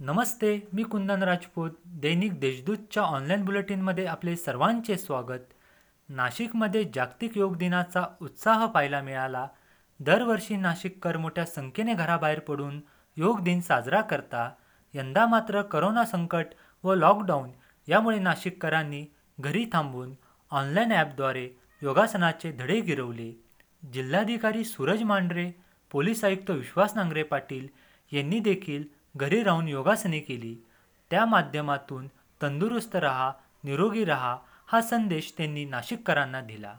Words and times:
नमस्ते 0.00 0.50
मी 0.72 0.82
कुंदन 0.82 1.22
राजपूत. 1.22 1.70
दैनिक 1.84 2.38
देशदूतच्या 2.40 3.02
online 3.02 3.44
बुलेटिनमध्ये 3.44 4.04
आपले 4.06 4.36
सर्वांचे 4.36 4.96
स्वागत. 4.96 5.40
नाशिकमध्ये 6.08 6.84
जागतिक 6.94 7.36
योग 7.38 7.56
दिनाचा 7.56 8.04
उत्साह 8.20 8.66
पाहायला 8.66 9.00
मिळाला. 9.02 9.46
दरवर्षी 10.00 10.56
नाशिककर 10.56 11.16
मोठ्या 11.16 11.44
संख्येने 11.46 11.94
घराबाहेर 11.94 12.38
पडून 12.38 12.80
योग 13.16 13.40
दिन 13.40 13.60
साजरा 13.60 14.00
करता. 14.00 14.48
यंदा 14.94 15.26
मात्र 15.26 15.62
करोना 15.62 16.04
संकट 16.04 16.54
व 16.84 16.94
लॉकडाऊन 16.94 17.50
यामुळे 17.88 18.18
नाशिककरांनी 18.18 19.04
घरी 19.40 19.64
थांबून 19.72 20.14
ऑनलाईन 20.50 20.92
ॲपद्वारे 20.92 21.48
योगासनाचे 21.82 22.52
धडे 22.52 22.80
गिरवले. 22.80 23.32
जिल्हाधिकारी 23.92 24.64
सूरज 24.64 25.02
मांढरे 25.02 25.50
पोलीस 25.90 26.24
आयुक्त 26.24 26.50
विश्वास 26.50 26.96
नांगरे 26.96 27.22
पाटील 27.22 27.68
यांनी 28.12 28.38
देखील 28.38 28.84
घरी 29.16 29.42
राहून 29.42 29.68
योगासने 29.68 30.18
केली. 30.18 30.56
त्या 31.10 31.26
माध्यमातून 31.26 32.08
तंदुरुस्त 32.42 32.96
रहा 32.96 33.32
निरोगी 33.64 34.04
रहा 34.04 34.36
हा 34.66 34.80
संदेश 34.80 35.34
त्यांनी 35.38 35.64
नाशिककरांना 35.64 36.40
दिला. 36.40 36.74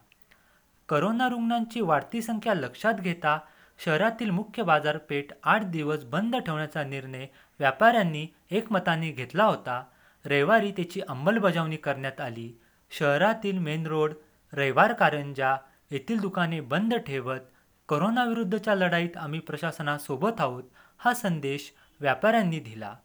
करोना 0.90 1.30
रुग्णांची 1.30 1.82
वाढती 1.82 2.22
संख्या 2.22 2.54
लक्षात 2.54 2.94
घेता 2.94 3.40
शहरातील 3.86 4.30
मुख्य 4.30 4.64
बाजारपेठ 4.64 5.26
आठ 5.44 5.64
दिवस 5.64 6.04
बंद 6.04 6.36
ठेवण्याचा 6.36 6.84
निर्णय 6.84 7.28
व्यापाऱ्यांनी 7.60 8.28
एकमताने 8.52 9.12
घेतला 9.12 9.44
होता. 9.44 9.84
रविवारी 10.26 10.72
त्याची 10.72 11.02
अंमलबजावणी 11.02 11.76
करण्यात 11.76 12.22
आली. 12.22 12.60
शहरातील 12.92 13.58
मेन 13.58 13.88
रोड 13.88 14.14
रविवार 14.54 14.94
कारंजा 14.94 15.56
येथील 15.92 16.20
दुकाने 16.20 16.60
बंद 16.60 16.94
ठेवत 16.94 17.40
करोनाविरुद्धच्या 17.90 18.76
लढाईत 18.76 19.18
आम्ही 19.18 19.40
प्रशासनासोबत 19.40 20.40
आहोत 20.40 20.64
हा 20.98 21.14
संदेश 21.14 21.74
व्यापाऱ्यांनी 22.02 22.60
दिला. 22.60 22.96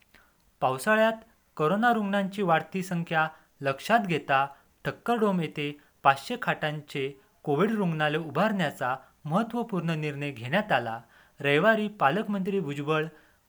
पावसाळ्यात 0.60 1.12
करोना 1.56 1.92
रुग्णांची 1.92 2.42
वाढती 2.42 2.82
संख्या 2.82 3.28
लक्षात 3.61 3.98
घेता 3.98 4.47
ठक्करडोम 4.84 5.41
येथे 5.41 5.78
पाचशे 6.02 6.36
खाटांचे 6.42 7.20
कोविड 7.42 7.70
रुग्णालय 7.70 8.19
उभारण्याचा 8.19 8.97
महत्त्वपूर्ण 9.24 9.91
निर्णय 9.91 10.30
घेण्यात 10.30 10.72
आला. 10.72 11.00
रविवारी 11.41 11.89
पालकमंत्री 11.89 12.61
भुजबळ 12.61 13.05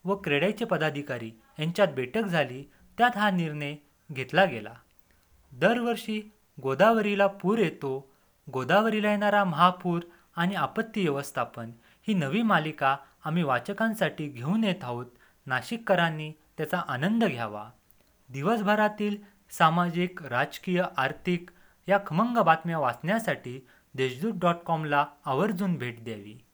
व 0.06 0.16
क्रेडाईचे 0.16 0.66
पदाधिकारी 0.66 1.32
यांच्यात 1.60 1.88
बैठक 1.88 2.24
झाली. 2.24 2.72
त्यात 2.98 3.18
हा 3.18 3.32
निर्णय 3.32 3.76
घेतला 4.12 4.46
गेला. 4.46 4.74
दरवर्षी 5.52 6.32
गोदावरीला 6.62 7.28
पूर 7.28 7.60
येतो. 7.60 8.12
गोदावरीला 8.54 9.10
येणारा 9.10 9.44
महापूर 9.44 10.02
आणि 10.36 10.56
आपत्ती 10.56 11.02
व्यवस्थापन 11.02 11.72
ही 12.08 12.14
नवी 12.14 12.42
मालिका 12.42 12.98
आम्ही 13.26 13.44
वाचकांसाठी 13.44 14.28
घेऊन 14.28 14.64
येत 14.64 14.84
आहोत. 14.84 15.06
नाशिककरांनी 15.48 16.32
त्याचा 16.58 16.78
आनंद 16.88 17.26
घ्यावा. 17.26 17.70
दिवसभरातील 18.30 19.18
सामाजिक 19.52 20.24
राजकीय 20.24 20.84
आर्थिक 20.98 21.50
या 21.88 22.00
खमंग 22.06 22.38
बातम्या 22.38 22.80
वाचण्यासाठी 22.80 23.68
देशदूत 23.94 24.34
डॉट 24.36 24.56
कॉमला 24.56 25.06
आवर्जून 25.26 25.78
भेट 25.78 26.04
द्यावी. 26.04 26.47